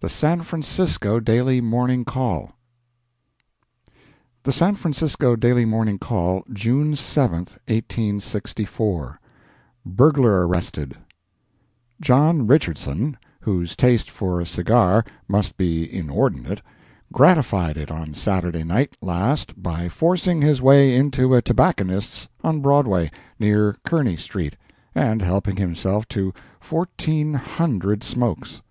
[0.00, 2.52] THE SAN FRANCISCO DAILY MORNING CALL
[4.44, 9.20] The San Francisco Daily Morning Call, June 7, 1864
[9.84, 10.94] BURGLAR ARRESTED
[12.00, 16.62] John Richardson, whose taste for a cigar must be inordinate,
[17.12, 23.10] gratified it on Saturday night last by forcing his way into a tobacconist's on Broadway,
[23.38, 24.56] near Kearny street,
[24.94, 28.62] and helping himself to fourteen hundred "smokes."